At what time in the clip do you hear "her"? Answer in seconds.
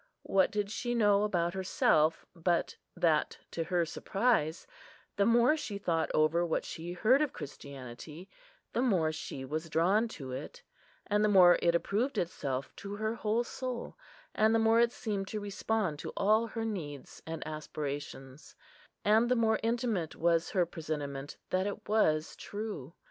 3.65-3.85, 12.95-13.13, 16.47-16.65, 20.49-20.65